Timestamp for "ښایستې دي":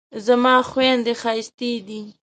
1.21-2.01